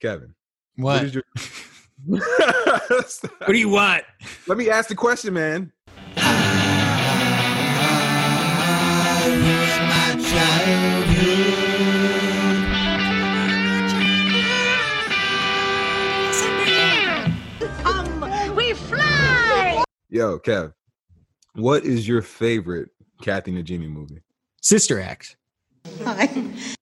[0.00, 0.34] Kevin.
[0.76, 1.04] What?
[1.04, 1.24] is your
[2.06, 4.04] what do you want?
[4.46, 5.72] Let me ask the question, man.
[17.84, 19.84] Um, we fly!
[20.08, 20.72] Yo, Kev,
[21.54, 22.88] what is your favorite
[23.22, 24.22] Kathy Najimy movie?
[24.62, 25.36] Sister Act.
[26.04, 26.74] Hi.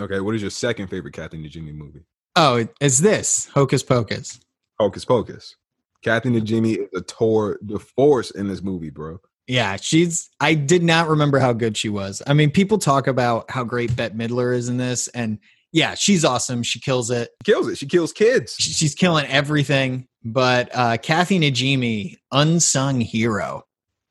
[0.00, 2.04] Okay, what is your second favorite Kathy Najimy movie?
[2.36, 4.40] Oh, it's this Hocus Pocus.
[4.80, 5.54] Hocus Pocus.
[6.02, 9.18] Kathy Najimy is a tour de force in this movie, bro.
[9.46, 10.30] Yeah, she's.
[10.40, 12.22] I did not remember how good she was.
[12.26, 15.38] I mean, people talk about how great Bette Midler is in this, and
[15.72, 16.62] yeah, she's awesome.
[16.62, 17.30] She kills it.
[17.44, 17.78] She kills it.
[17.78, 18.54] She kills kids.
[18.58, 20.06] She's killing everything.
[20.24, 23.64] But uh, Kathy Najimy, unsung hero.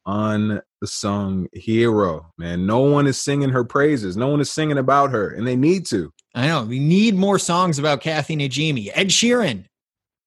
[0.06, 0.62] Unsung
[1.54, 2.66] hero, man.
[2.66, 4.18] No one is singing her praises.
[4.18, 6.12] No one is singing about her, and they need to.
[6.36, 8.90] I know we need more songs about Kathy Najimy.
[8.94, 9.66] Ed Sheeran,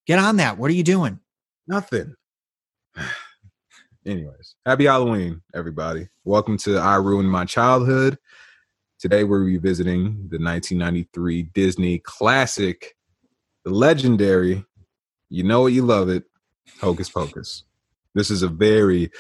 [0.07, 0.59] get on that.
[0.59, 1.21] What are you doing?
[1.67, 2.15] Nothing.
[4.07, 6.09] Anyways, happy Halloween, everybody.
[6.25, 8.19] Welcome to I Ruined My Childhood.
[8.99, 12.97] Today we're revisiting the 1993 Disney classic,
[13.65, 14.65] the legendary,
[15.29, 16.25] you know it, you love it,
[16.81, 17.65] Hocus Pocus.
[18.15, 19.11] This is a very,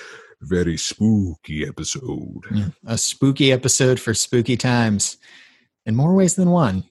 [0.42, 2.44] very spooky episode.
[2.52, 5.16] Yeah, a spooky episode for spooky times,
[5.84, 6.84] in more ways than one.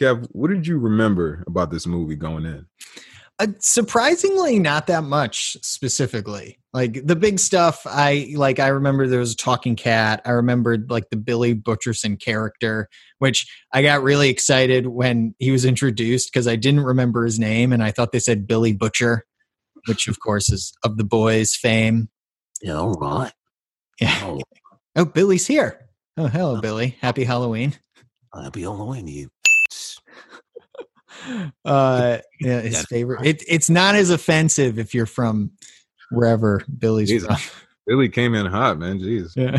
[0.00, 2.66] Kev, what did you remember about this movie going in?
[3.40, 6.58] Uh, surprisingly, not that much specifically.
[6.72, 8.58] Like the big stuff, I like.
[8.58, 10.20] I remember there was a talking cat.
[10.24, 15.64] I remembered like the Billy Butcherson character, which I got really excited when he was
[15.64, 19.24] introduced because I didn't remember his name and I thought they said Billy Butcher,
[19.86, 22.08] which of course is of the boys' fame.
[22.62, 23.32] Yeah, all right.
[24.00, 24.18] Yeah.
[24.22, 24.40] Oh,
[24.96, 25.88] Oh, Billy's here.
[26.16, 26.96] Oh, hello, Billy.
[27.00, 27.74] Happy Halloween.
[28.34, 29.28] happy Halloween, you.
[31.64, 32.82] Uh, yeah, his Yeah.
[32.88, 33.26] favorite.
[33.26, 35.50] It, it's not as offensive if you're from
[36.10, 37.28] wherever Billy's Jesus.
[37.40, 37.60] from.
[37.86, 38.98] Billy came in hot, man.
[39.00, 39.30] Jeez.
[39.34, 39.58] Yeah.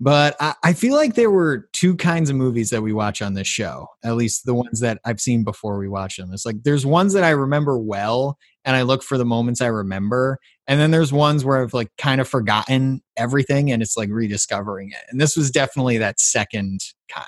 [0.00, 3.34] But I, I feel like there were two kinds of movies that we watch on
[3.34, 6.32] this show, at least the ones that I've seen before we watch them.
[6.32, 9.66] It's like there's ones that I remember well and I look for the moments I
[9.66, 10.38] remember.
[10.66, 14.90] And then there's ones where I've like kind of forgotten everything and it's like rediscovering
[14.90, 15.04] it.
[15.10, 16.80] And this was definitely that second
[17.12, 17.26] kind.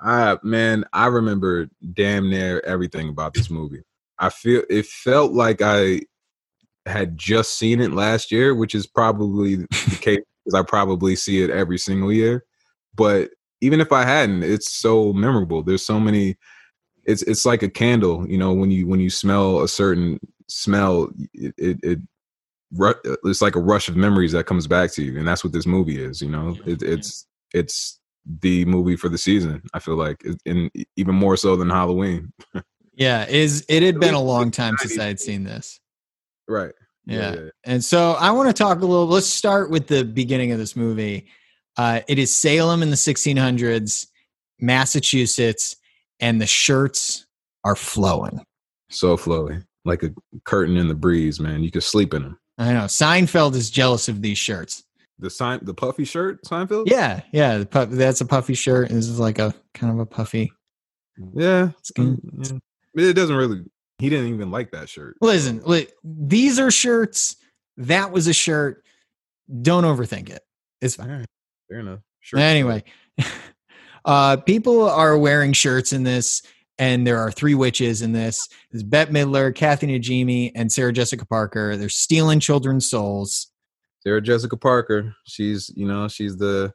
[0.00, 3.82] I man, I remember damn near everything about this movie.
[4.18, 6.02] I feel it felt like I
[6.84, 11.42] had just seen it last year, which is probably the case because I probably see
[11.42, 12.44] it every single year.
[12.94, 13.30] But
[13.60, 15.62] even if I hadn't, it's so memorable.
[15.62, 16.36] There's so many.
[17.06, 18.52] It's it's like a candle, you know.
[18.52, 20.18] When you when you smell a certain
[20.48, 21.98] smell, it it, it
[23.24, 25.66] it's like a rush of memories that comes back to you, and that's what this
[25.66, 26.20] movie is.
[26.20, 28.00] You know, it, it's it's
[28.40, 29.62] the movie for the season.
[29.72, 32.32] I feel like, and even more so than Halloween.
[32.94, 35.80] Yeah, is it had been a long time since I had seen this.
[36.48, 36.72] Right.
[37.04, 37.36] Yeah.
[37.64, 39.06] And so I want to talk a little.
[39.06, 41.28] Let's start with the beginning of this movie.
[41.76, 44.06] Uh, it is Salem in the 1600s,
[44.60, 45.76] Massachusetts,
[46.20, 47.26] and the shirts
[47.64, 48.40] are flowing.
[48.90, 50.10] So flowing, like a
[50.44, 51.62] curtain in the breeze, man.
[51.62, 52.38] You could sleep in them.
[52.58, 54.84] I know Seinfeld is jealous of these shirts.
[55.18, 56.84] The sign, the puffy shirt, Seinfeld.
[56.86, 57.64] Yeah, yeah.
[57.64, 58.88] Puff, that's a puffy shirt.
[58.90, 60.52] This is like a kind of a puffy.
[61.34, 61.70] yeah.
[61.82, 62.16] Skin.
[62.16, 62.60] Mm,
[62.94, 63.08] yeah.
[63.08, 63.62] It doesn't really.
[63.98, 65.16] He didn't even like that shirt.
[65.22, 67.36] Listen, li- these are shirts.
[67.78, 68.84] That was a shirt.
[69.62, 70.42] Don't overthink it.
[70.82, 71.08] It's fine.
[71.08, 71.26] Right,
[71.70, 72.00] fair enough.
[72.20, 72.38] Sure.
[72.38, 72.84] Anyway,
[74.06, 76.42] uh, people are wearing shirts in this,
[76.78, 78.48] and there are three witches in this.
[78.70, 81.76] There's Bette Midler, Kathy Najimy, and Sarah Jessica Parker.
[81.76, 83.48] They're stealing children's souls.
[84.02, 85.14] Sarah Jessica Parker.
[85.24, 86.72] She's you know she's the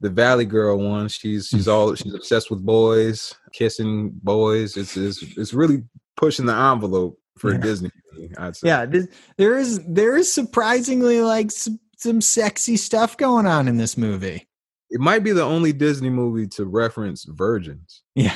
[0.00, 1.08] the Valley Girl one.
[1.08, 4.76] She's she's all she's obsessed with boys, kissing boys.
[4.76, 5.84] It's it's it's really
[6.16, 7.58] pushing the envelope for Yeah.
[7.58, 7.90] Disney.
[8.38, 8.68] I'd say.
[8.68, 13.76] Yeah, this, there is there is surprisingly like some, some sexy stuff going on in
[13.76, 14.46] this movie.
[14.92, 18.02] It might be the only Disney movie to reference virgins.
[18.14, 18.34] Yeah,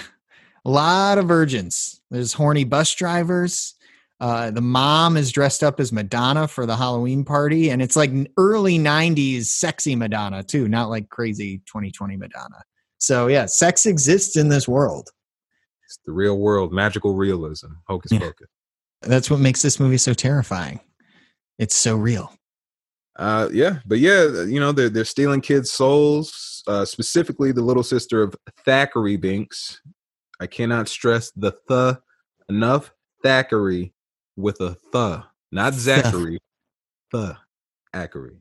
[0.64, 2.00] a lot of virgins.
[2.10, 3.74] There's horny bus drivers.
[4.18, 8.10] Uh, the mom is dressed up as Madonna for the Halloween party, and it's like
[8.38, 12.62] early '90s sexy Madonna too, not like crazy 2020 Madonna.
[12.98, 15.10] So yeah, sex exists in this world.
[15.84, 18.20] It's the real world, magical realism, hocus Yeah.
[18.20, 18.48] pocus.
[19.02, 20.80] That's what makes this movie so terrifying.
[21.58, 22.32] It's so real.
[23.18, 26.62] Uh, yeah, but yeah, you know they're they're stealing kids' souls.
[26.66, 28.34] Uh, specifically, the little sister of
[28.64, 29.80] Thackeray Binks.
[30.40, 31.96] I cannot stress the th
[32.48, 32.92] enough.
[33.22, 33.94] Thackeray
[34.36, 36.38] with a th, not Zachary.
[37.12, 37.36] Th,
[37.92, 38.36] Thackeray.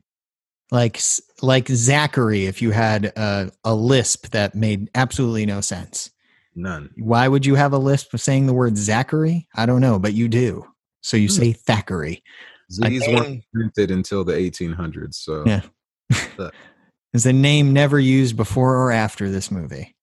[0.70, 1.00] Like
[1.40, 6.10] like Zachary, if you had a, a lisp that made absolutely no sense.
[6.54, 6.90] None.
[6.98, 9.46] Why would you have a lisp of saying the word Zachary?
[9.54, 10.66] I don't know, but you do.
[11.02, 11.34] So you Hmm.
[11.34, 12.22] say Thackeray.
[12.72, 15.14] Z's weren't printed until the 1800s.
[15.14, 15.62] So Yeah.
[17.14, 19.94] is a name never used before or after this movie.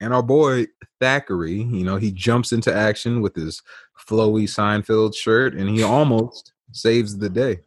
[0.00, 0.66] And our boy
[1.00, 3.62] Thackeray, you know, he jumps into action with his
[4.08, 7.60] flowy Seinfeld shirt and he almost saves the day.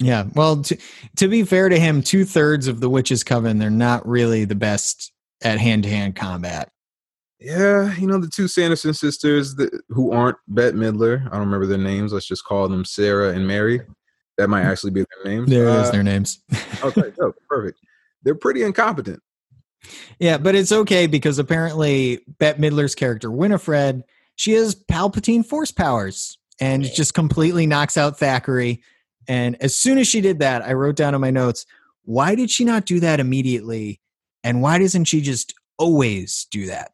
[0.00, 0.24] Yeah.
[0.34, 0.76] Well, to,
[1.16, 4.54] to be fair to him, two thirds of the witches' coven, they're not really the
[4.54, 5.12] best
[5.42, 6.70] at hand to hand combat.
[7.40, 11.66] Yeah, you know, the two Sanderson sisters that, who aren't Bette Midler, I don't remember
[11.66, 12.12] their names.
[12.12, 13.80] Let's just call them Sarah and Mary.
[14.38, 15.48] That might actually be their names.
[15.50, 16.40] There is Uh, their names.
[16.84, 17.12] okay,
[17.48, 17.78] perfect.
[18.24, 19.20] They're pretty incompetent.
[20.18, 24.02] yeah, but it's okay because apparently Bette Midler's character, Winifred,
[24.34, 28.82] she has Palpatine force powers and just completely knocks out Thackeray.
[29.28, 31.66] And as soon as she did that, I wrote down in my notes,
[32.04, 34.00] why did she not do that immediately?
[34.42, 36.90] And why doesn't she just always do that?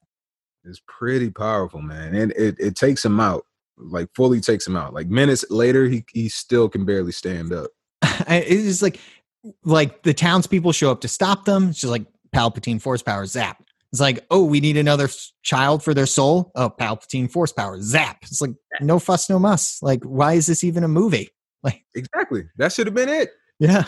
[0.64, 2.14] It's pretty powerful, man.
[2.14, 3.44] And it, it takes him out,
[3.76, 4.94] like fully takes him out.
[4.94, 7.70] Like minutes later, he, he still can barely stand up.
[8.02, 9.00] I- it's like
[9.64, 11.68] like the townspeople show up to stop them.
[11.70, 13.62] It's just like Palpatine force power zap.
[13.92, 15.08] It's like, oh, we need another
[15.42, 16.50] child for their soul.
[16.56, 18.18] Oh, Palpatine force power zap.
[18.22, 19.78] It's like no fuss, no muss.
[19.82, 21.30] Like, why is this even a movie?
[21.62, 22.44] Like exactly.
[22.58, 23.30] That should have been it.
[23.58, 23.84] Yeah,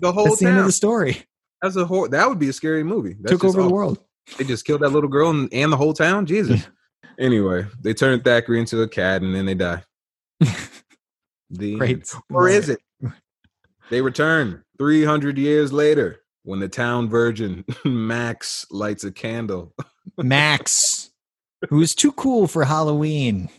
[0.00, 0.66] The whole that's the end of town.
[0.66, 1.22] the story.
[1.60, 2.08] That's a whole.
[2.08, 3.14] That would be a scary movie.
[3.20, 3.98] That's Took just over the world.
[4.38, 6.26] They just killed that little girl and, and the whole town.
[6.26, 6.66] Jesus.
[7.18, 9.82] anyway, they turned Thackeray into a cat and then they die.
[11.54, 12.10] The Great.
[12.30, 12.80] or is it?
[13.90, 19.74] They return 300 years later when the town virgin Max lights a candle.
[20.16, 21.10] Max,
[21.68, 23.50] who's too cool for Halloween.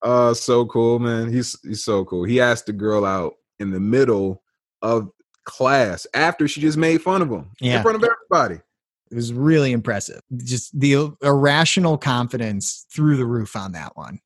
[0.00, 1.32] Uh, so cool, man.
[1.32, 2.22] He's he's so cool.
[2.22, 4.44] He asked the girl out in the middle
[4.80, 5.10] of
[5.44, 7.78] class after she just made fun of him Yeah.
[7.78, 8.62] in front of everybody.
[9.10, 10.20] It was really impressive.
[10.36, 14.20] Just the irrational confidence through the roof on that one.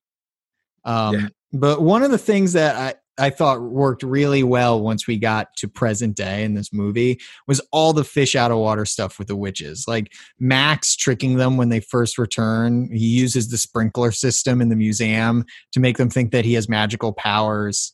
[0.84, 1.28] Um, Yeah.
[1.56, 5.54] But one of the things that I, I thought worked really well once we got
[5.58, 9.28] to present day in this movie was all the fish out of water stuff with
[9.28, 9.84] the witches.
[9.86, 12.90] Like Max tricking them when they first return.
[12.92, 16.68] He uses the sprinkler system in the museum to make them think that he has
[16.68, 17.92] magical powers.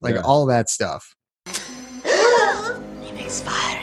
[0.00, 0.22] Like Yeah.
[0.22, 1.14] all that stuff.
[3.02, 3.79] He makes fire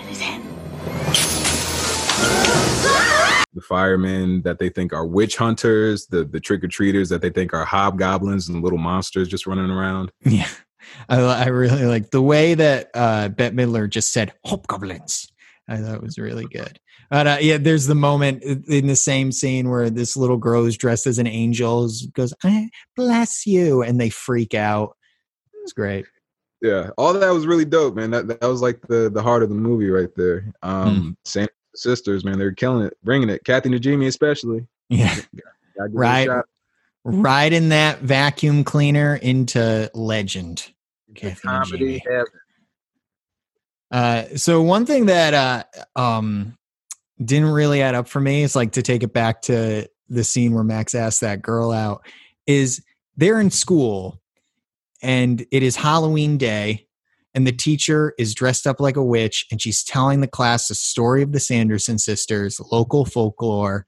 [3.58, 7.32] The firemen that they think are witch hunters, the the trick or treaters that they
[7.32, 10.12] think are hobgoblins and little monsters just running around.
[10.24, 10.48] Yeah.
[11.10, 15.28] I, I really like the way that uh, Bette Midler just said hobgoblins.
[15.68, 16.80] I thought it was really good.
[17.10, 20.78] But uh, yeah, there's the moment in the same scene where this little girl who's
[20.78, 23.82] dressed as an angel goes, I bless you.
[23.82, 24.96] And they freak out.
[25.54, 26.06] It was great.
[26.62, 28.12] Yeah, all that was really dope, man.
[28.12, 30.54] That that was like the the heart of the movie right there.
[30.64, 33.44] Um, Same sisters, man, they're killing it, bringing it.
[33.44, 34.68] Kathy Najimy especially.
[34.90, 35.16] Yeah.
[35.78, 36.04] Gotta give her
[36.34, 36.44] a Right.
[37.04, 40.72] Riding that vacuum cleaner into legend.
[41.42, 42.26] Comedy heaven.
[43.90, 45.64] Uh, so one thing that uh,
[46.00, 46.58] um,
[47.24, 50.54] didn't really add up for me is like to take it back to the scene
[50.54, 52.06] where Max asked that girl out
[52.46, 52.84] is
[53.16, 54.22] they're in school
[55.02, 56.87] and it is Halloween day
[57.38, 60.74] and the teacher is dressed up like a witch and she's telling the class the
[60.74, 63.86] story of the Sanderson sisters, local folklore.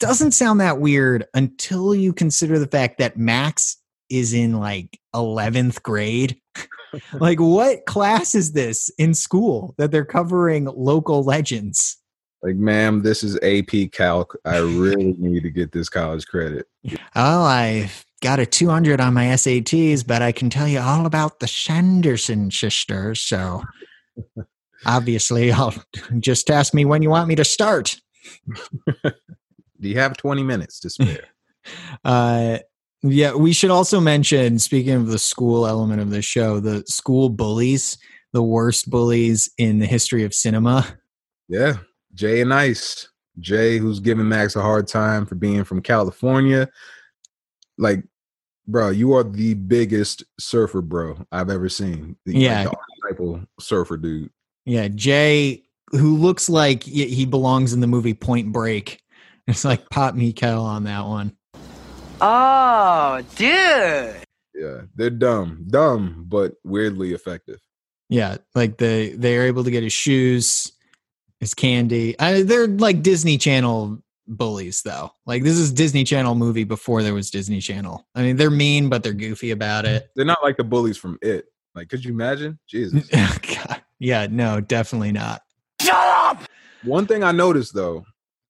[0.00, 3.76] Doesn't sound that weird until you consider the fact that Max
[4.10, 6.40] is in like 11th grade
[7.12, 11.96] like what class is this in school that they're covering local legends
[12.42, 14.36] Like, ma'am, this is AP Calc.
[14.44, 16.66] I really need to get this college credit.
[16.84, 17.88] oh i
[18.20, 22.50] got a 200 on my sats but i can tell you all about the sanderson
[22.50, 23.62] sisters so
[24.86, 25.74] obviously i'll
[26.18, 27.96] just ask me when you want me to start
[29.80, 31.28] Do you have 20 minutes to spare?
[32.04, 32.58] uh
[33.02, 37.28] yeah we should also mention speaking of the school element of the show the school
[37.28, 37.96] bullies
[38.32, 40.84] the worst bullies in the history of cinema
[41.48, 41.78] yeah,
[42.14, 43.08] Jay and Ice.
[43.40, 46.68] Jay, who's giving Max a hard time for being from California.
[47.78, 48.02] Like,
[48.66, 52.16] bro, you are the biggest surfer bro I've ever seen.
[52.26, 52.64] The, like, Yeah.
[52.64, 54.30] the archetypal surfer dude.
[54.66, 59.00] Yeah, Jay, who looks like he belongs in the movie Point Break.
[59.46, 61.34] It's like pop me kettle on that one.
[62.20, 64.16] Oh, dude.
[64.54, 67.60] Yeah, they're dumb, dumb, but weirdly effective.
[68.10, 70.72] Yeah, like they they're able to get his shoes,
[71.40, 72.18] his candy.
[72.18, 75.10] I, they're like Disney Channel bullies, though.
[75.26, 78.06] Like this is Disney Channel movie before there was Disney Channel.
[78.14, 80.10] I mean, they're mean, but they're goofy about it.
[80.14, 81.46] They're not like the bullies from It.
[81.74, 82.58] Like, could you imagine?
[82.68, 83.06] Jesus.
[83.08, 83.82] God.
[83.98, 85.42] Yeah, no, definitely not.
[85.80, 86.42] Shut up.
[86.84, 88.04] One thing I noticed though,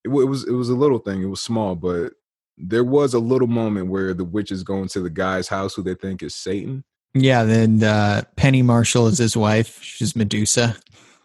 [0.05, 1.23] it, wa- it was it was a little thing.
[1.23, 2.13] It was small, but
[2.57, 5.95] there was a little moment where the witches go into the guy's house who they
[5.95, 6.85] think is Satan.
[7.15, 9.83] Yeah, then uh, Penny Marshall is his wife.
[9.83, 10.77] She's Medusa.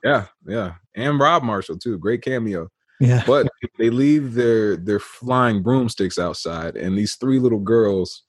[0.03, 1.97] Yeah, yeah, and Rob Marshall too.
[1.97, 2.69] Great cameo.
[3.03, 3.23] Yeah.
[3.27, 8.23] But they leave their their flying broomsticks outside, and these three little girls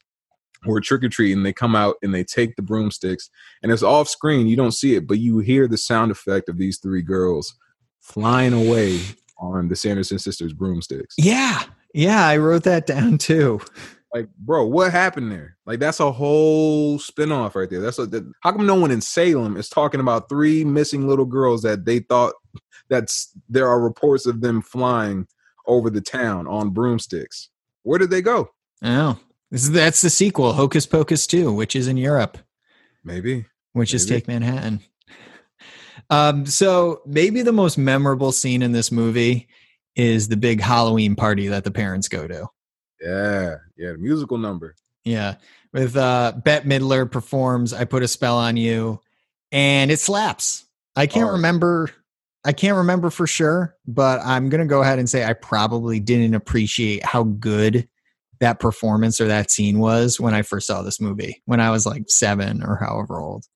[0.62, 3.30] who are trick or treating, they come out and they take the broomsticks,
[3.62, 4.46] and it's off screen.
[4.46, 7.54] You don't see it, but you hear the sound effect of these three girls
[8.00, 9.00] flying away
[9.38, 11.14] on the Sanderson sisters broomsticks.
[11.18, 11.62] Yeah.
[11.92, 13.60] Yeah, I wrote that down too.
[14.14, 15.56] Like, bro, what happened there?
[15.66, 17.80] Like, that's a whole spinoff right there.
[17.80, 21.25] That's a, that, how come no one in Salem is talking about three missing little
[21.25, 22.33] girls that they thought
[22.88, 25.26] that's there are reports of them flying
[25.66, 27.50] over the town on broomsticks.
[27.83, 28.50] Where did they go?
[28.83, 29.18] Oh,
[29.50, 32.38] this is, that's the sequel, Hocus Pocus 2, which is in Europe,
[33.02, 33.47] Maybe.
[33.73, 34.80] which is Take Manhattan.
[36.11, 39.49] Um, so maybe the most memorable scene in this movie
[39.97, 42.49] is the big Halloween party that the parents go to.
[43.00, 43.56] Yeah.
[43.76, 43.92] Yeah.
[43.92, 44.74] The musical number.
[45.04, 45.36] Yeah.
[45.72, 49.00] With uh Bette Midler performs I Put a Spell on You
[49.52, 50.64] and it slaps.
[50.96, 51.34] I can't Hard.
[51.36, 51.90] remember
[52.44, 56.34] I can't remember for sure, but I'm to go ahead and say I probably didn't
[56.34, 57.88] appreciate how good
[58.40, 61.86] that performance or that scene was when I first saw this movie when I was
[61.86, 63.46] like 7 or however old.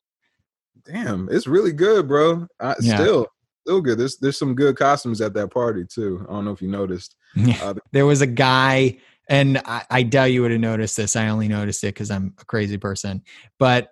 [0.84, 2.46] Damn, it's really good, bro.
[2.60, 2.94] I, Yeah.
[2.96, 3.26] Still,
[3.66, 3.98] still good.
[3.98, 6.24] There's there's some good costumes at that party too.
[6.28, 7.14] I don't know if you noticed.
[7.62, 8.96] Uh, there was a guy
[9.28, 12.34] and I, I doubt you would have noticed this i only noticed it because i'm
[12.40, 13.22] a crazy person
[13.58, 13.90] but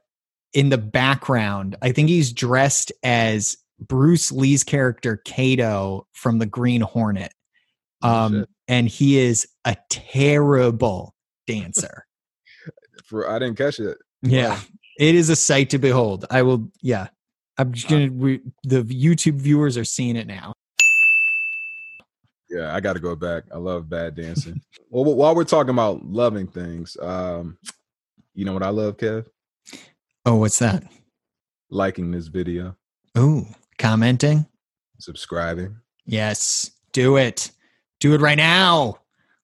[0.52, 6.80] in the background i think he's dressed as bruce lee's character kato from the green
[6.80, 7.32] hornet
[8.02, 8.48] Oh, um, shit.
[8.68, 11.14] and he is a terrible
[11.46, 12.04] dancer.
[13.06, 13.96] For I didn't catch it.
[14.22, 14.60] yeah
[14.98, 16.24] it is a sight to behold.
[16.30, 17.08] I will yeah
[17.58, 20.52] i'm just gonna we, the youtube viewers are seeing it now
[22.48, 23.44] Yeah, I got to go back.
[23.52, 24.60] I love bad dancing.
[24.90, 27.58] well, while we're talking about loving things, um,
[28.34, 29.26] you know what I love, Kev?
[30.26, 30.82] oh what's that
[31.70, 32.76] Liking this video,
[33.14, 33.46] oh
[33.78, 34.46] commenting
[34.98, 35.76] subscribing.
[36.06, 37.50] Yes, do it.
[38.00, 38.98] Do it right now.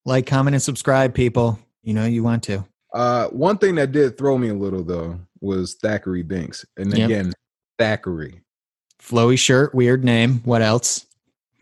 [0.04, 1.58] Like, comment, and subscribe, people.
[1.82, 2.64] You know you want to.
[2.94, 7.06] Uh, one thing that did throw me a little though was Thackeray Binks, and Yep.
[7.06, 7.32] again,
[7.78, 8.40] Thackeray.
[9.00, 10.40] Flowy shirt, weird name.
[10.44, 11.06] What else?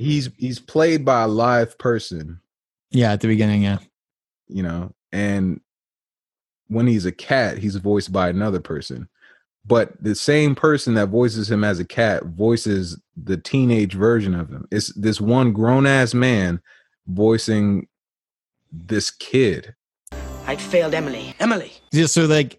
[0.01, 2.41] He's he's played by a live person,
[2.91, 3.79] Yeah, at the beginning, yeah.
[4.49, 5.61] you know, and
[6.69, 9.09] when he's a cat, he's voiced by another person.
[9.67, 14.49] But the same person that voices him as a cat voices the teenage version of
[14.49, 14.67] him.
[14.71, 16.61] It's this one grown ass man
[17.07, 17.87] voicing
[18.73, 19.75] this kid
[20.47, 21.35] I failed Emily.
[21.41, 21.73] Emily.
[21.93, 22.59] Just so like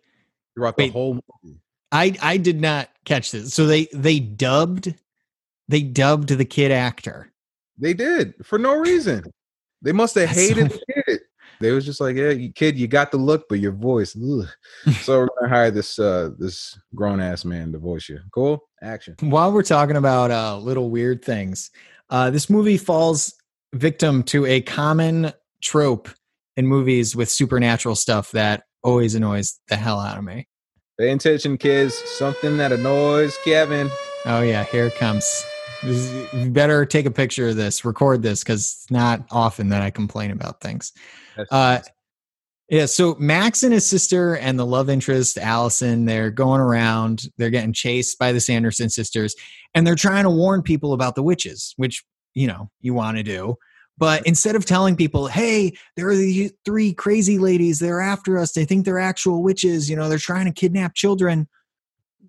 [0.54, 0.92] throughout the Wait.
[0.94, 1.58] whole movie.
[1.92, 3.54] I I did not catch this.
[3.54, 4.94] So they they dubbed
[5.68, 7.31] they dubbed the kid actor.
[7.78, 9.24] They did for no reason.
[9.82, 11.20] They must have hated so- the kid.
[11.60, 14.16] They was just like, yeah, you kid, you got the look, but your voice.
[14.18, 14.48] ugh."
[15.02, 18.20] so we're gonna hire this uh this grown ass man to voice you.
[18.34, 18.64] Cool.
[18.82, 19.16] Action.
[19.20, 21.70] While we're talking about uh, little weird things,
[22.10, 23.36] uh, this movie falls
[23.74, 26.10] victim to a common trope
[26.58, 30.48] in movies with supernatural stuff that always annoys the hell out of me.
[31.00, 31.94] Pay attention, kids.
[31.94, 33.90] Something that annoys Kevin.
[34.26, 35.46] Oh yeah, here it comes.
[35.84, 39.82] Is- you better take a picture of this, record this, because it's not often that
[39.82, 40.92] I complain about things.
[41.50, 41.80] Uh,
[42.70, 47.24] Yeah, so Max and his sister and the love interest, Allison, they're going around.
[47.38, 49.36] They're getting chased by the Sanderson sisters,
[49.76, 52.02] and they're trying to warn people about the witches, which,
[52.34, 53.58] you know, you want to do.
[53.98, 58.54] But instead of telling people, hey, there are these three crazy ladies, they're after us,
[58.54, 61.50] they think they're actual witches, you know, they're trying to kidnap children,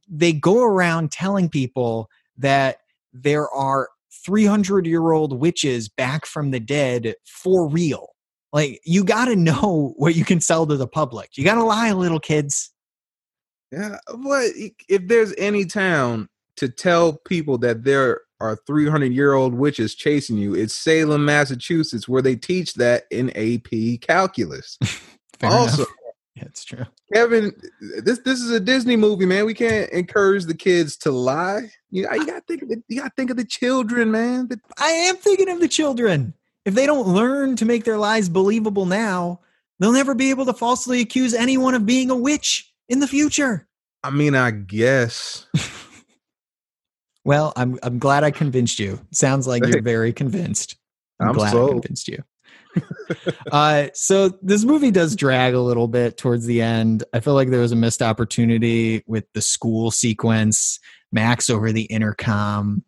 [0.09, 2.79] they go around telling people that
[3.13, 3.89] there are
[4.25, 8.09] 300 year old witches back from the dead for real.
[8.53, 11.31] Like, you got to know what you can sell to the public.
[11.37, 12.71] You got to lie, little kids.
[13.71, 14.51] Yeah, but
[14.89, 20.37] if there's any town to tell people that there are 300 year old witches chasing
[20.37, 24.79] you, it's Salem, Massachusetts, where they teach that in AP calculus.
[25.45, 25.89] Also, enough.
[27.13, 27.53] Kevin,
[28.05, 29.45] this this is a Disney movie, man.
[29.45, 31.71] We can't encourage the kids to lie.
[31.91, 34.49] You, you gotta think of the, you gotta think of the children, man.
[34.49, 36.35] The- I am thinking of the children.
[36.65, 39.41] If they don't learn to make their lies believable now,
[39.79, 43.67] they'll never be able to falsely accuse anyone of being a witch in the future.
[44.05, 45.47] I mean, I guess.
[47.25, 49.01] Well, I'm I'm glad I convinced you.
[49.13, 50.77] Sounds like you're very convinced.
[51.21, 52.23] I'm, I'm glad I convinced you.
[53.53, 57.05] uh, so this movie does drag a little bit towards the end.
[57.13, 60.79] I feel like there was a missed opportunity with the school sequence,
[61.13, 62.85] Max over the intercom.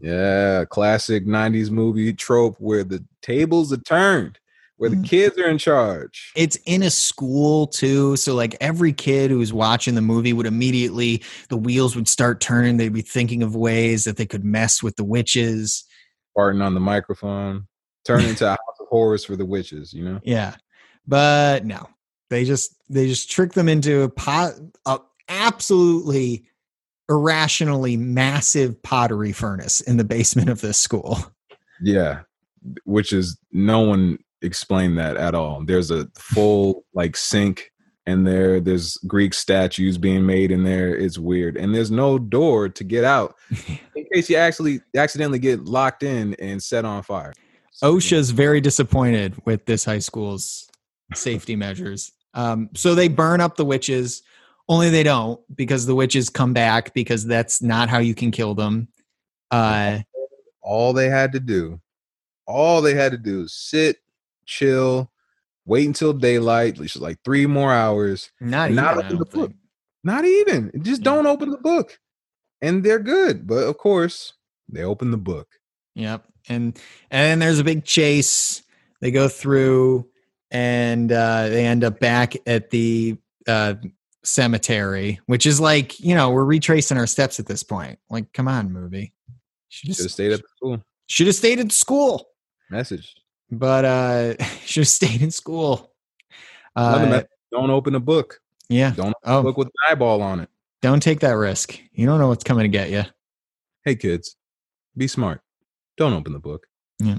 [0.00, 4.38] Yeah, classic 90s movie trope where the tables are turned.
[4.76, 5.04] where the Mhm.
[5.04, 6.32] kids are in charge.
[6.34, 10.46] it's in a school too so like every kid who was watching the movie would
[10.46, 14.82] immediately the wheels would start turning they'd be thinking of ways that they could mess
[14.82, 15.84] with the witches
[16.34, 17.66] farting on the microphone,
[18.06, 18.56] turn into a
[18.90, 19.92] horrors for the witches.
[19.92, 20.20] You know.
[20.24, 20.56] yeah
[21.06, 21.88] but no
[22.28, 24.52] they just they just trick them into a pot
[24.86, 26.44] a absolutely
[27.08, 31.18] irrationally massive pottery furnace in the basement of this school
[31.80, 32.20] Yeah,
[32.84, 35.64] which is no one explained that at all.
[35.64, 37.70] There's a full like sink
[38.06, 38.60] in there.
[38.60, 40.94] There's Greek statues being made in there.
[40.94, 43.34] It's weird, and there's no door to get out
[43.96, 47.32] in case you actually accidentally get locked in and set on fire.
[47.70, 50.68] So, OSHA's very disappointed with this high school's
[51.14, 52.12] safety measures.
[52.34, 54.22] Um, so they burn up the witches,
[54.68, 58.54] only they don't because the witches come back because that's not how you can kill
[58.54, 58.88] them.
[59.50, 59.98] Uh,
[60.62, 61.80] all they had to do,
[62.46, 63.96] all they had to do is sit,
[64.46, 65.10] chill,
[65.64, 68.30] wait until daylight, which is like three more hours.
[68.40, 68.76] not even.
[68.84, 69.48] not open the don't think.
[69.48, 69.52] book.
[70.04, 70.70] Not even.
[70.82, 71.04] Just Yeah.
[71.04, 71.98] don't open the book.
[72.62, 73.46] And they're good.
[73.46, 74.34] But of course,
[74.68, 75.48] they open the book.
[75.94, 76.26] Yep.
[76.48, 76.76] And
[77.10, 78.62] and then there's a big chase.
[79.00, 80.08] They go through
[80.50, 83.16] and uh they end up back at the
[83.46, 83.74] uh
[84.22, 87.98] cemetery, which is like, you know, we're retracing our steps at this point.
[88.10, 89.12] Like, come on, movie.
[89.68, 90.82] Should have stayed at school.
[91.06, 92.26] should have stayed at school.
[92.70, 93.14] Message.
[93.50, 95.92] But uh should have stayed in school.
[96.76, 97.22] Uh.
[97.52, 98.40] Don't open a book.
[98.68, 98.90] yeah.
[98.92, 100.48] Don't open a Oh, book with an eyeball on it.
[100.82, 101.78] don't take that risk.
[101.92, 103.02] You don't know what's coming to get you.
[103.84, 104.36] Hey kids,
[104.96, 105.40] be smart.
[106.00, 106.66] Don't open the book.
[106.98, 107.18] Yeah.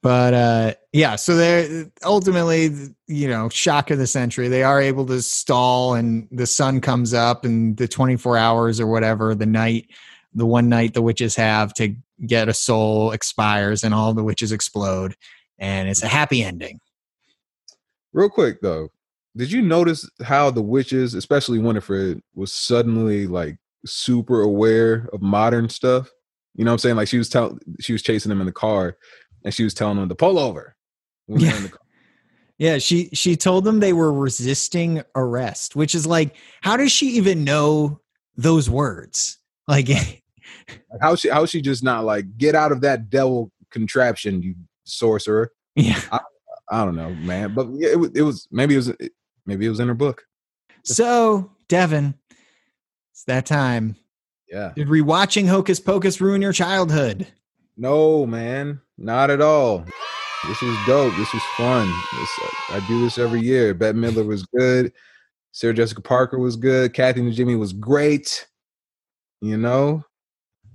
[0.00, 2.70] But uh yeah so they're ultimately
[3.06, 7.14] you know shock of the century they are able to stall and the sun comes
[7.14, 9.88] up and the 24 hours or whatever the night
[10.34, 11.94] the one night the witches have to
[12.26, 15.14] get a soul expires and all the witches explode
[15.58, 16.80] and it's a happy ending
[18.12, 18.90] Real quick though,
[19.36, 25.68] did you notice how the witches, especially Winifred, was suddenly like super aware of modern
[25.68, 26.10] stuff?
[26.54, 26.96] You know what I'm saying?
[26.96, 28.96] Like she was telling she was chasing them in the car
[29.44, 30.76] and she was telling them to pull over.
[31.26, 31.78] when they're in the car.
[32.58, 37.06] yeah she she told them they were resisting arrest which is like how does she
[37.12, 38.00] even know
[38.36, 39.38] those words
[39.68, 39.88] like
[41.00, 45.50] how she how she just not like get out of that devil contraption, you sorcerer.
[45.76, 46.00] yeah
[46.70, 47.54] I don't know, man.
[47.54, 48.92] But yeah, it, it was maybe it was
[49.46, 50.24] maybe it was in her book.
[50.84, 52.14] so devin
[53.12, 53.96] it's that time
[54.52, 54.72] Yeah.
[54.76, 57.26] Did rewatching Hocus Pocus ruin your childhood?
[57.78, 59.86] No, man, not at all.
[60.46, 61.16] This was dope.
[61.16, 61.88] This was fun.
[62.12, 62.30] This,
[62.68, 63.72] I do this every year.
[63.72, 64.92] Bette Midler was good.
[65.52, 66.92] Sarah Jessica Parker was good.
[66.92, 68.46] Kathy Najimy was great.
[69.40, 70.04] You know,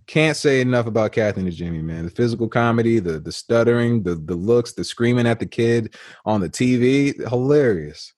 [0.07, 2.05] can't say enough about Kathy Najimy, man.
[2.05, 6.41] The physical comedy, the the stuttering, the the looks, the screaming at the kid on
[6.41, 8.13] the TV, hilarious.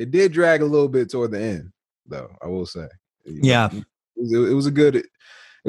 [0.00, 1.72] It did drag a little bit toward the end,
[2.06, 2.30] though.
[2.42, 2.88] I will say.
[3.26, 3.68] Yeah.
[3.70, 3.84] it
[4.16, 5.06] was, it was a good it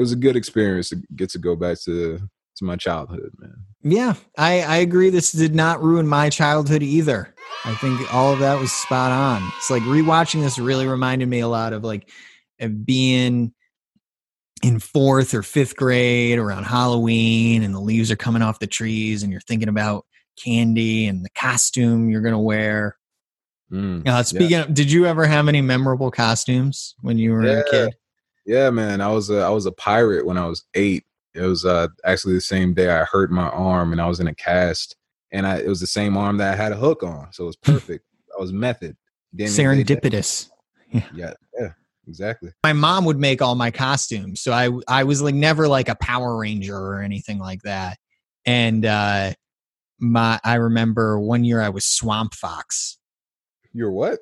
[0.00, 2.18] was a good experience to get to go back to
[2.56, 5.10] to my childhood man Yeah, I, I agree.
[5.10, 7.34] This did not ruin my childhood either.
[7.66, 9.46] I think all of that was spot on.
[9.58, 12.08] It's like rewatching this really reminded me a lot of like
[12.58, 13.52] of being
[14.62, 19.22] in fourth or fifth grade around Halloween and the leaves are coming off the trees
[19.22, 20.06] and you're thinking about
[20.42, 22.96] candy and the costume you're going to wear.
[23.72, 24.06] Mm.
[24.06, 27.94] Uh, speaking of, did you ever have any memorable costumes when you were a kid?
[28.44, 31.04] yeah man i was a i was a pirate when i was eight.
[31.34, 34.26] It was uh actually the same day i hurt my arm and i was in
[34.26, 34.96] a cast
[35.30, 37.46] and i it was the same arm that i had a hook on so it
[37.46, 38.04] was perfect.
[38.36, 38.96] I was method.
[39.34, 40.50] Didn't even think that- Serendipitous.
[41.14, 41.68] yeah yeah
[42.08, 42.50] exactly.
[42.64, 45.94] My mom would make all my costumes so i i was like never like a
[45.94, 47.96] power ranger or anything like that.
[48.44, 49.32] And uh
[50.00, 52.98] my i remember one year i was swamp fox
[53.72, 54.20] you're what?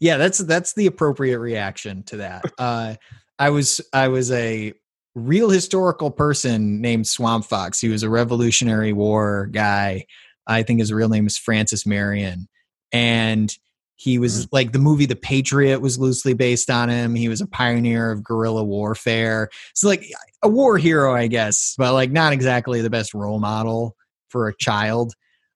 [0.00, 0.16] Yeah.
[0.16, 2.44] That's that's the appropriate reaction to that.
[2.58, 2.94] Uh
[3.38, 4.74] i was i was a
[5.14, 7.80] real historical person named swamp fox.
[7.80, 10.04] He was a revolutionary war guy.
[10.46, 12.48] I think his real name is francis marion.
[12.92, 13.54] And
[13.96, 17.14] he was like the movie the patriot was loosely based on him.
[17.14, 19.48] He was a pioneer of guerrilla warfare.
[19.74, 20.04] So like
[20.42, 23.96] a war hero i guess but like not exactly the best role model
[24.28, 25.14] for a child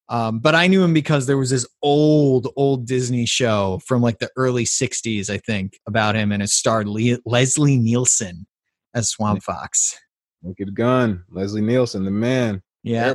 [0.08, 4.18] um, but I knew him because there was this old, old Disney show from like
[4.18, 8.46] the early 60s, I think, about him, and it starred Le- Leslie Nielsen
[8.94, 9.98] as Swamp Fox.
[10.42, 13.14] naked gun leslie nielsen the man Yeah.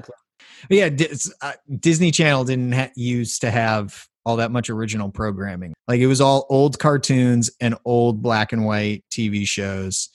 [0.69, 5.73] Yeah, Dis- uh, Disney Channel didn't ha- used to have all that much original programming.
[5.87, 10.09] Like it was all old cartoons and old black and white TV shows.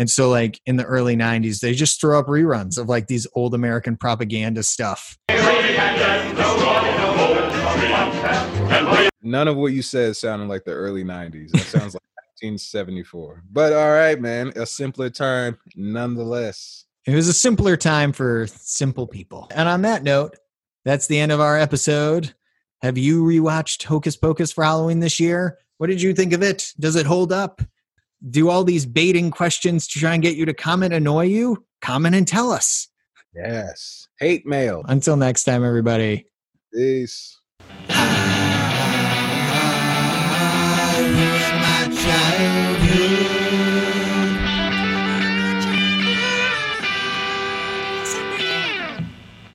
[0.00, 3.26] And so, like in the early 90s, they just throw up reruns of like these
[3.34, 5.18] old American propaganda stuff.
[9.22, 11.50] None of what you said sounded like the early 90s.
[11.50, 12.02] That sounds like
[12.40, 13.42] 1974.
[13.52, 14.54] But all right, man.
[14.56, 16.86] A simpler time nonetheless.
[17.04, 19.48] It was a simpler time for simple people.
[19.54, 20.34] And on that note,
[20.86, 22.32] that's the end of our episode.
[22.80, 25.58] Have you rewatched Hocus Pocus for Halloween this year?
[25.76, 26.72] What did you think of it?
[26.80, 27.60] Does it hold up?
[28.28, 32.14] do all these baiting questions to try and get you to comment, annoy you, comment
[32.14, 32.88] and tell us.
[33.34, 34.08] Yes.
[34.18, 34.82] Hate mail.
[34.86, 36.26] Until next time, everybody.
[36.72, 37.38] Peace.
[42.42, 42.69] I,